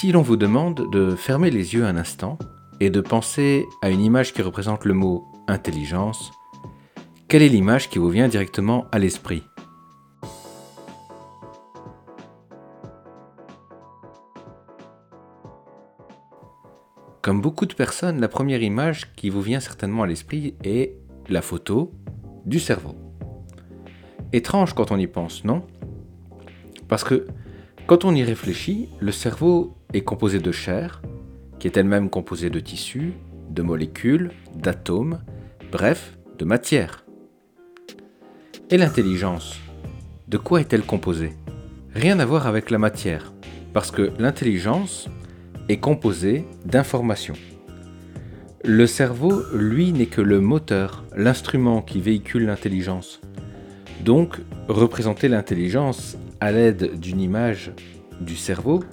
[0.00, 2.38] Si l'on vous demande de fermer les yeux un instant
[2.80, 6.32] et de penser à une image qui représente le mot intelligence,
[7.28, 9.42] quelle est l'image qui vous vient directement à l'esprit?
[17.20, 20.94] Comme beaucoup de personnes, la première image qui vous vient certainement à l'esprit est
[21.28, 21.92] la photo
[22.46, 22.94] du cerveau.
[24.32, 25.62] Étrange quand on y pense, non?
[26.88, 27.26] Parce que
[27.86, 31.02] quand on y réfléchit, le cerveau est composé de chair,
[31.58, 33.12] qui est elle-même composée de tissus,
[33.50, 35.20] de molécules, d'atomes,
[35.72, 37.04] bref, de matière.
[38.70, 39.58] Et l'intelligence
[40.28, 41.32] De quoi est-elle composée?
[41.94, 43.32] Rien à voir avec la matière,
[43.72, 45.08] parce que l'intelligence
[45.68, 47.36] est composée d'informations.
[48.64, 53.20] Le cerveau, lui, n'est que le moteur, l'instrument qui véhicule l'intelligence.
[54.04, 57.72] Donc, représenter l'intelligence à l'aide d'une image
[58.20, 58.84] du cerveau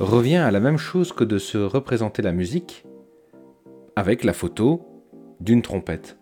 [0.00, 2.84] revient à la même chose que de se représenter la musique
[3.96, 4.82] avec la photo
[5.40, 6.16] d'une trompette.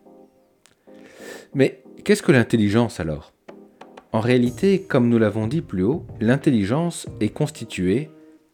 [1.53, 3.33] Mais qu'est-ce que l'intelligence alors?
[4.11, 8.09] En réalité, comme nous l'avons dit plus haut, l'intelligence est constituée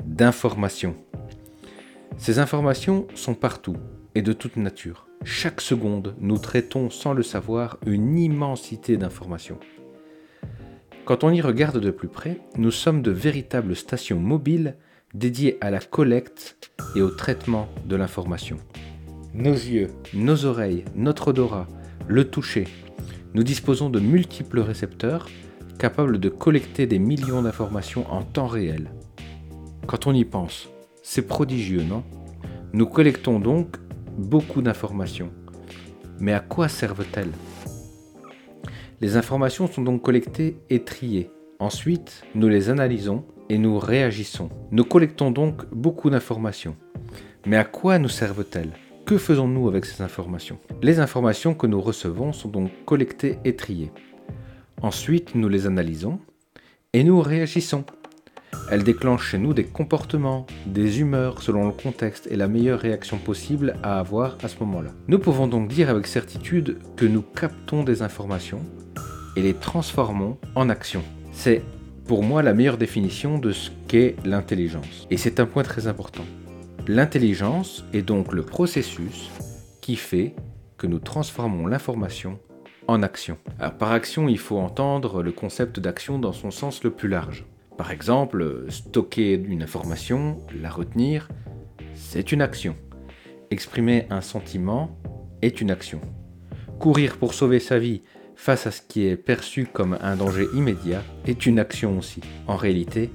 [0.06, 0.96] d'informations.
[2.18, 3.78] Ces informations sont partout
[4.14, 5.08] et de toute nature.
[5.24, 9.60] Chaque seconde, nous traitons sans le savoir une immensité d'informations.
[11.04, 14.76] Quand on y regarde de plus près, nous sommes de véritables stations mobiles
[15.16, 16.58] dédiées à la collecte
[16.96, 18.58] et au traitement de l'information.
[19.34, 21.68] Nos yeux, nos oreilles, notre odorat,
[22.08, 22.68] le toucher,
[23.34, 25.28] nous disposons de multiples récepteurs
[25.80, 28.92] capables de collecter des millions d'informations en temps réel.
[29.88, 30.70] Quand on y pense,
[31.02, 32.04] c'est prodigieux, non?
[32.74, 33.78] Nous collectons donc
[34.18, 35.32] beaucoup d'informations.
[36.20, 37.32] Mais à quoi servent-elles?
[39.02, 41.30] Les informations sont donc collectées et triées.
[41.60, 44.50] Ensuite, nous les analysons et nous réagissons.
[44.72, 46.76] Nous collectons donc beaucoup d'informations.
[47.46, 48.72] Mais à quoi nous servent-elles?
[49.06, 50.58] Que faisons-nous avec ces informations?
[50.82, 53.92] Les informations que nous recevons sont donc collectées et triées.
[54.82, 56.20] Ensuite, nous les analysons
[56.94, 57.86] et nous réagissons.
[58.72, 63.18] Elle déclenche chez nous des comportements, des humeurs selon le contexte et la meilleure réaction
[63.20, 64.90] possible à avoir à ce moment-là.
[65.08, 68.62] Nous pouvons donc dire avec certitude que nous captons des informations
[69.36, 71.04] et les transformons en action.
[71.32, 71.62] C'est
[72.08, 75.08] pour moi la meilleure définition de ce qu'est l'intelligence.
[75.10, 76.26] Et c'est un point très important.
[76.88, 79.32] L'intelligence est donc le processus
[79.82, 80.36] qui fait
[80.78, 82.40] que nous transformons l'information
[82.88, 83.38] en action.
[83.80, 87.46] par action, il faut entendre le concept d'action dans son sens le plus large.
[87.78, 91.28] Par exemple, stocker une information, la retenir,
[91.96, 92.76] c'est une action.
[93.50, 94.96] Exprimer un sentiment
[95.42, 96.00] est une action.
[96.80, 98.04] Courir pour sauver sa vie
[98.36, 102.22] face à ce qui est perçu comme un danger immédiat est une action aussi.
[102.48, 103.10] En réalité,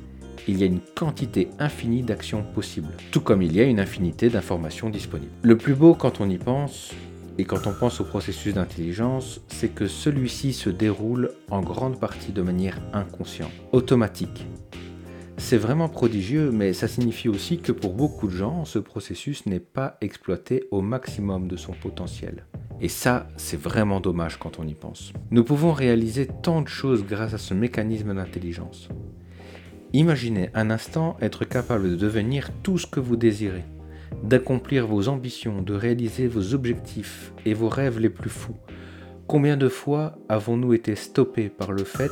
[0.48, 4.28] il y a une quantité infinie d'actions possibles, tout comme il y a une infinité
[4.28, 5.32] d'informations disponibles.
[5.42, 6.92] Le plus beau quand on y pense,
[7.38, 12.32] et quand on pense au processus d'intelligence, c'est que celui-ci se déroule en grande partie
[12.32, 14.46] de manière inconsciente, automatique.
[15.42, 19.58] C'est vraiment prodigieux, mais ça signifie aussi que pour beaucoup de gens, ce processus n'est
[19.58, 22.46] pas exploité au maximum de son potentiel.
[22.80, 25.12] Et ça, c'est vraiment dommage quand on y pense.
[25.30, 28.90] Nous pouvons réaliser tant de choses grâce à ce mécanisme d'intelligence.
[29.92, 33.64] Imaginez un instant être capable de devenir tout ce que vous désirez
[34.22, 38.56] d'accomplir vos ambitions, de réaliser vos objectifs et vos rêves les plus fous.
[39.26, 42.10] Combien de fois avons-nous été stoppés par le fait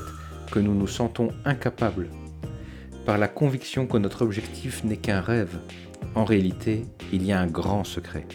[0.50, 2.08] que nous nous sentons incapables,
[3.16, 5.58] la conviction que notre objectif n'est qu'un rêve
[6.14, 8.26] En réalité, il y a un grand secret.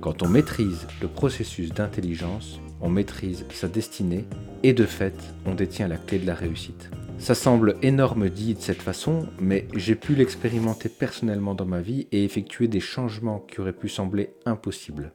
[0.00, 4.24] Quand on maîtrise le processus d'intelligence, on maîtrise sa destinée
[4.62, 6.90] et de fait, on détient la clé de la réussite.
[7.18, 12.08] Ça semble énorme dit de cette façon, mais j'ai pu l'expérimenter personnellement dans ma vie
[12.12, 15.12] et effectuer des changements qui auraient pu sembler impossibles.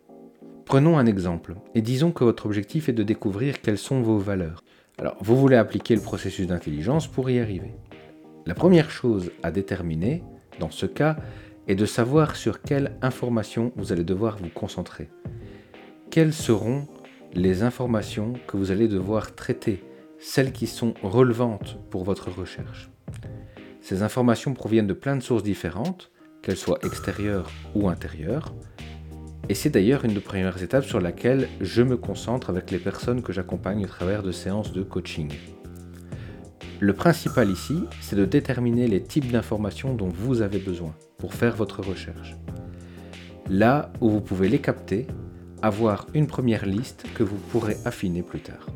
[0.66, 4.64] Prenons un exemple, et disons que votre objectif est de découvrir quelles sont vos valeurs.
[5.02, 7.74] Alors, vous voulez appliquer le processus d'intelligence pour y arriver.
[8.46, 10.24] La première chose à déterminer,
[10.60, 11.18] dans ce cas,
[11.68, 15.10] est de savoir sur quelle information vous allez devoir vous concentrer.
[16.12, 16.88] Quelles seront
[17.34, 19.84] les informations que vous allez devoir traiter
[20.20, 22.92] celles qui sont relevantes pour votre recherche?
[23.82, 26.12] Ces informations proviennent de plein de sources différentes,
[26.44, 28.54] qu'elles soient extérieures ou intérieures,
[29.50, 33.22] et c'est d'ailleurs une des premières étapes sur laquelle je me concentre avec les personnes
[33.22, 35.32] que j'accompagne au travers de séances de coaching.
[36.80, 41.56] Le principal ici, c'est de déterminer les types d'informations dont vous avez besoin pour faire
[41.56, 42.36] votre recherche.
[43.50, 45.08] Là où vous pouvez les capter,
[45.62, 48.68] avoir une première liste que vous pourrez affiner plus tard.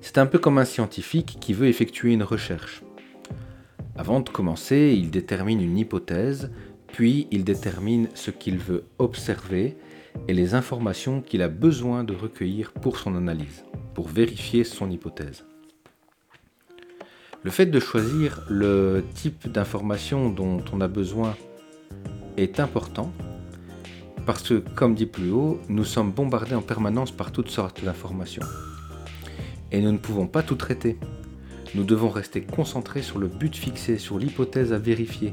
[0.00, 2.82] C'est un peu comme un scientifique qui veut effectuer une recherche.
[3.96, 6.50] Avant de commencer, il détermine une hypothèse,
[6.92, 9.76] puis il détermine ce qu'il veut observer
[10.28, 15.44] et les informations qu'il a besoin de recueillir pour son analyse, pour vérifier son hypothèse.
[17.42, 21.34] Le fait de choisir le type d'information dont on a besoin
[22.36, 23.10] est important
[24.26, 28.46] parce que, comme dit plus haut, nous sommes bombardés en permanence par toutes sortes d'informations.
[29.72, 30.98] Et nous ne pouvons pas tout traiter.
[31.74, 35.32] Nous devons rester concentrés sur le but fixé, sur l'hypothèse à vérifier,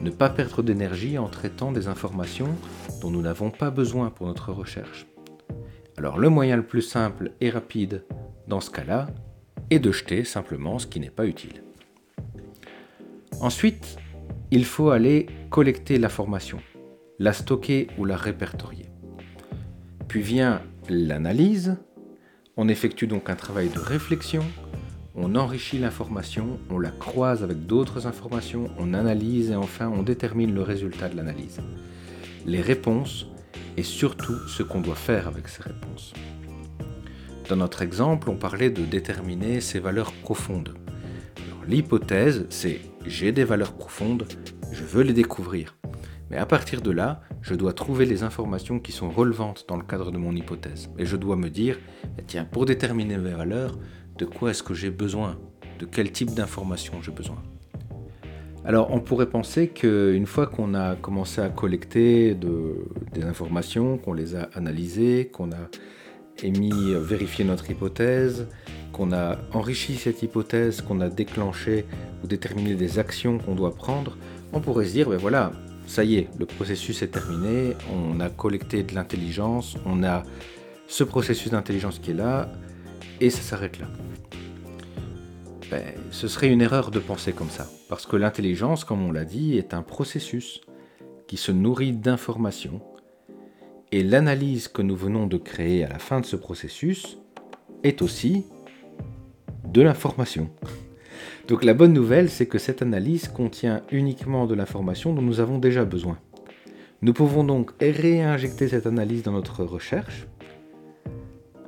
[0.00, 2.54] ne pas perdre d'énergie en traitant des informations
[3.00, 5.06] dont nous n'avons pas besoin pour notre recherche.
[5.96, 8.04] Alors le moyen le plus simple et rapide
[8.48, 9.08] dans ce cas-là
[9.70, 11.62] est de jeter simplement ce qui n'est pas utile.
[13.40, 13.96] Ensuite,
[14.50, 16.58] il faut aller collecter l'information,
[17.18, 18.86] la stocker ou la répertorier.
[20.08, 21.76] Puis vient l'analyse,
[22.56, 24.44] on effectue donc un travail de réflexion,
[25.16, 30.54] on enrichit l'information, on la croise avec d'autres informations, on analyse et enfin on détermine
[30.54, 31.58] le résultat de l'analyse.
[32.44, 33.26] Les réponses
[33.76, 36.12] et surtout ce qu'on doit faire avec ces réponses.
[37.48, 40.74] Dans notre exemple, on parlait de déterminer ces valeurs profondes.
[41.66, 44.26] L'hypothèse, c'est j'ai des valeurs profondes,
[44.72, 45.76] je veux les découvrir.
[46.30, 49.84] Mais à partir de là, je dois trouver les informations qui sont relevantes dans le
[49.84, 50.90] cadre de mon hypothèse.
[50.98, 51.78] Et je dois me dire,
[52.18, 53.78] eh tiens, pour déterminer mes valeurs,
[54.18, 55.38] de quoi est-ce que j'ai besoin?
[55.78, 57.42] De quel type d'informations j'ai besoin?
[58.64, 64.34] Alors on pourrait penser qu'une fois qu'on a commencé à collecter des informations, qu'on les
[64.34, 65.68] a analysées, qu'on a
[66.42, 68.48] émis, vérifié notre hypothèse,
[68.92, 71.84] qu'on a enrichi cette hypothèse, qu'on a déclenché
[72.24, 74.16] ou déterminé des actions qu'on doit prendre,
[74.52, 75.52] on pourrait se dire, ben voilà,
[75.86, 80.24] ça y est, le processus est terminé, on a collecté de l'intelligence, on a
[80.88, 82.50] ce processus d'intelligence qui est là,
[83.20, 83.86] et ça s'arrête là.
[85.70, 85.82] Ben,
[86.12, 89.58] ce serait une erreur de penser comme ça, parce que l'intelligence, comme on l'a dit,
[89.58, 90.60] est un processus
[91.26, 92.80] qui se nourrit d'informations,
[93.90, 97.18] et l'analyse que nous venons de créer à la fin de ce processus
[97.82, 98.44] est aussi
[99.68, 100.50] de l'information.
[101.48, 105.58] Donc la bonne nouvelle, c'est que cette analyse contient uniquement de l'information dont nous avons
[105.58, 106.18] déjà besoin.
[107.02, 110.26] Nous pouvons donc réinjecter cette analyse dans notre recherche,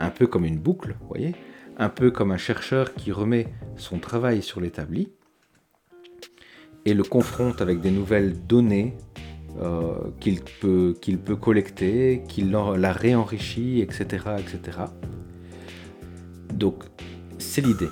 [0.01, 1.35] un peu comme une boucle, voyez,
[1.77, 5.13] un peu comme un chercheur qui remet son travail sur l'établi
[6.85, 8.97] et le confronte avec des nouvelles données
[9.61, 10.95] euh, qu'il peut,
[11.41, 14.79] collecter, qu'il la réenrichit, etc., etc.
[16.53, 16.85] Donc
[17.39, 17.89] c'est l'idée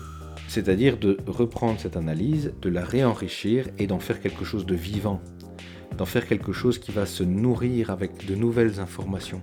[0.49, 5.21] c'est-à-dire de reprendre cette analyse, de la réenrichir et d'en faire quelque chose de vivant,
[5.97, 9.43] d'en faire quelque chose qui va se nourrir avec de nouvelles informations,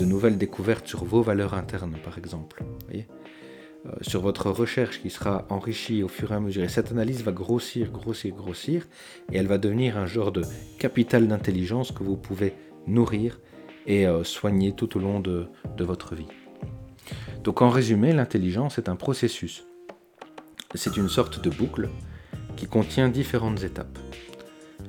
[0.00, 2.64] de nouvelles découvertes sur vos valeurs internes par exemple.
[2.92, 6.64] Euh, sur votre recherche qui sera enrichie au fur et à mesure.
[6.64, 8.86] Et cette analyse va grossir, grossir, grossir,
[9.32, 10.42] et elle va devenir un genre de
[10.78, 12.54] capital d'intelligence que vous pouvez
[12.86, 13.40] nourrir
[13.86, 15.48] et euh, soigner tout au long de
[15.78, 16.28] votre vie.
[17.42, 19.64] Donc en résumé, l'intelligence est un processus
[20.74, 21.88] c'est une sorte de boucle
[22.56, 23.98] qui contient différentes étapes.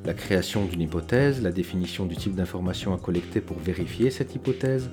[0.06, 4.90] La création d'une hypothèse, la définition du type d'information à collecter pour vérifier cette hypothèse,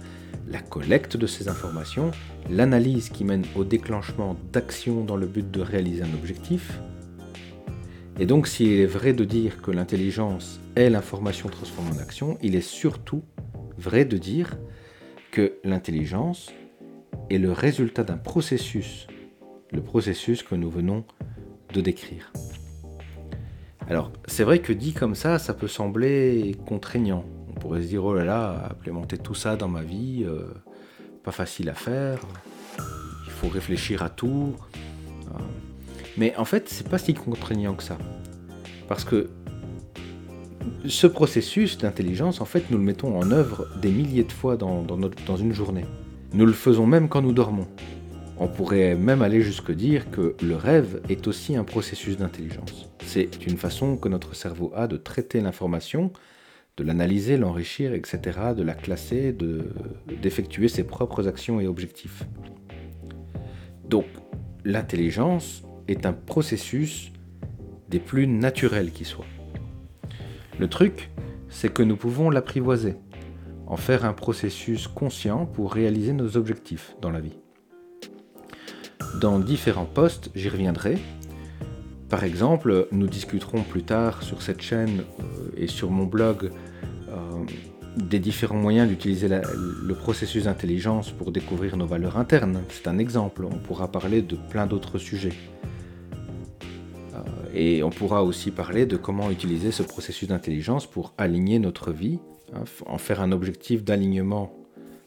[0.49, 2.11] la collecte de ces informations,
[2.51, 6.81] l'analyse qui mène au déclenchement d'actions dans le but de réaliser un objectif.
[8.19, 12.55] Et donc s'il est vrai de dire que l'intelligence est l'information transformée en action, il
[12.55, 13.23] est surtout
[13.77, 14.59] vrai de dire
[15.31, 16.53] que l'intelligence
[17.31, 19.07] est le résultat d'un processus
[19.73, 21.05] le processus que nous venons
[21.73, 22.33] de décrire.
[23.89, 27.25] Alors, c'est vrai que dit comme ça, ça peut sembler contraignant.
[27.49, 30.45] On pourrait se dire, oh là là, implémenter tout ça dans ma vie, euh,
[31.25, 32.21] pas facile à faire,
[33.25, 34.55] il faut réfléchir à tout.
[36.19, 37.97] Mais en fait, c'est pas si contraignant que ça.
[38.89, 39.31] Parce que
[40.87, 45.37] ce processus d'intelligence, en fait, nous le mettons en œuvre des milliers de fois dans
[45.37, 45.87] une journée.
[46.35, 47.67] Nous le faisons même quand nous dormons.
[48.41, 52.89] On pourrait même aller jusque dire que le rêve est aussi un processus d'intelligence.
[53.05, 56.13] C'est une façon que notre cerveau a de traiter l'information,
[56.77, 59.37] de l'analyser, l'enrichir, etc., de la classer,
[60.23, 62.23] d'effectuer ses propres actions et objectifs.
[63.89, 64.07] Donc,
[64.65, 67.11] l'intelligence est un processus
[67.89, 69.27] des plus naturels qui soient.
[70.61, 71.11] Le truc,
[71.49, 72.95] c'est que nous pouvons l'apprivoiser,
[73.67, 77.39] en faire un processus conscient pour réaliser nos objectifs dans la vie
[79.21, 80.99] dans différents postes, j'y reviendrai.
[82.09, 86.51] Par exemple, nous discuterons plus tard sur cette chaîne euh, et sur mon blog
[87.09, 87.13] euh,
[87.97, 92.63] des différents moyens d'utiliser le processus d'intelligence pour découvrir nos valeurs internes.
[92.71, 95.35] C'est un exemple, on pourra parler de plein d'autres sujets.
[97.15, 97.19] Euh,
[97.55, 102.21] Et on pourra aussi parler de comment utiliser ce processus d'intelligence pour aligner notre vie,
[102.55, 104.55] hein, en faire un objectif d'alignement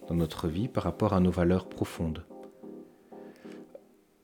[0.10, 2.24] dans notre vie par rapport à nos valeurs profondes.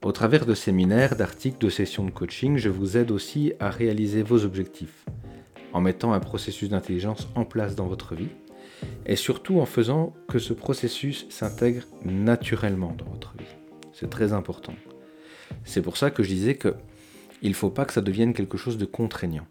[0.07, 4.23] Au travers de séminaires, d'articles, de sessions de coaching, je vous aide aussi à réaliser
[4.23, 5.03] vos objectifs
[5.73, 8.29] en mettant un processus d'intelligence en place dans votre vie
[9.05, 13.53] et surtout en faisant que ce processus s'intègre naturellement dans votre vie.
[13.91, 14.75] C'est très important.
[15.65, 16.75] C'est pour ça que je disais que
[17.41, 19.45] il ne faut pas que ça devienne quelque chose de contraignant.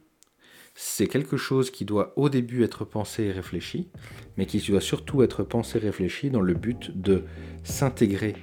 [0.75, 3.90] C'est quelque chose qui doit au début être pensé et réfléchi,
[4.38, 7.25] mais qui doit surtout être pensé et réfléchi dans le but de
[7.62, 8.36] s'intégrer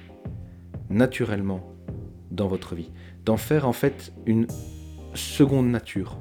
[0.88, 1.73] naturellement
[2.34, 2.90] dans votre vie,
[3.24, 4.46] d'en faire en fait une
[5.14, 6.18] seconde nature,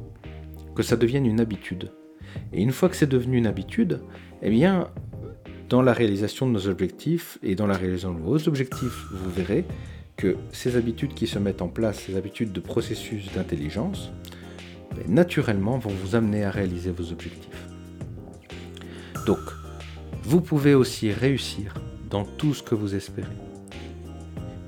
[0.75, 1.91] que ça devienne une habitude.
[2.51, 4.01] Et une fois que c'est devenu une habitude,
[4.41, 4.89] eh bien,
[5.69, 9.65] dans la réalisation de nos objectifs et dans la réalisation de vos objectifs, vous verrez
[10.17, 14.11] que ces habitudes qui se mettent en place, ces habitudes de processus d'intelligence,
[14.95, 17.67] ben, naturellement vont vous amener à réaliser vos objectifs.
[19.25, 19.39] Donc,
[20.23, 21.73] vous pouvez aussi réussir
[22.09, 23.27] dans tout ce que vous espérez.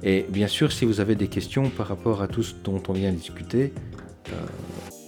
[0.08, 2.94] Et bien sûr, si vous avez des questions par rapport à tout ce dont on
[2.94, 3.74] vient de discuter,
[4.28, 4.34] euh,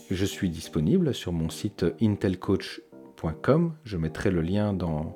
[0.10, 3.74] je suis disponible sur mon site intelcoach.com.
[3.84, 5.16] Je mettrai le lien dans,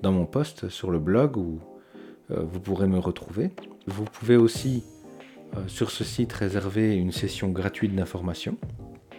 [0.00, 1.58] dans mon post sur le blog où
[2.30, 3.50] euh, vous pourrez me retrouver.
[3.88, 4.84] Vous pouvez aussi
[5.56, 8.56] euh, sur ce site réserver une session gratuite d'information,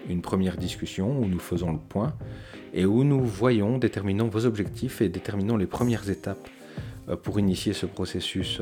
[0.07, 2.13] une première discussion où nous faisons le point
[2.73, 6.47] et où nous voyons, déterminons vos objectifs et déterminons les premières étapes
[7.23, 8.61] pour initier ce processus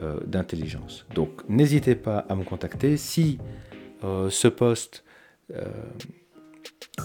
[0.00, 1.04] euh, d'intelligence.
[1.14, 2.96] Donc n'hésitez pas à me contacter.
[2.96, 3.38] Si
[4.04, 5.04] euh, ce post
[5.54, 5.64] euh,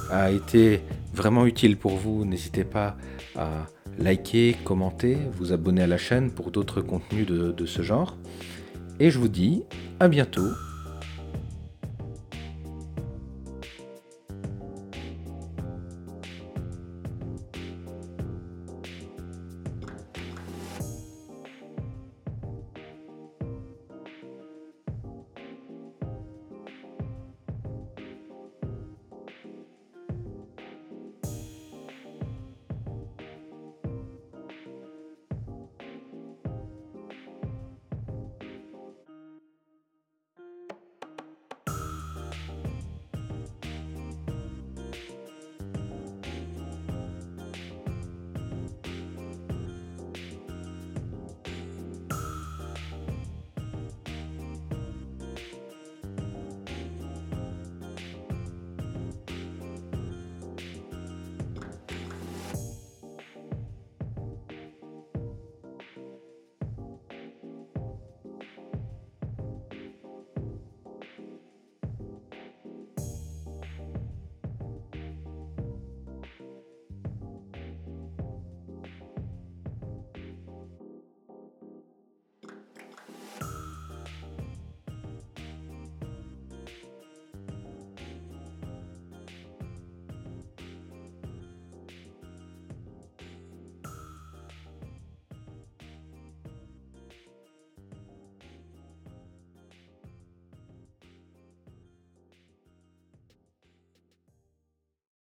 [0.09, 0.81] a été
[1.13, 2.95] vraiment utile pour vous, n'hésitez pas
[3.35, 3.65] à
[3.99, 8.15] liker, commenter, vous abonner à la chaîne pour d'autres contenus de ce genre.
[8.99, 9.63] Et je vous dis
[9.99, 10.49] à bientôt